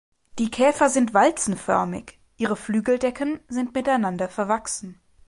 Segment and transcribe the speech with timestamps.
[0.39, 4.99] Die Käfer sind walzenförmig, ihre Flügeldecken sind miteinander verwachsen.